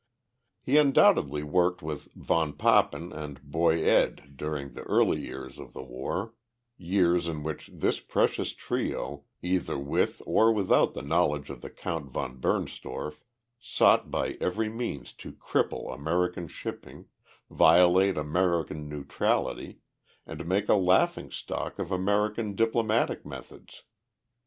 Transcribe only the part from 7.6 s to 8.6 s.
this precious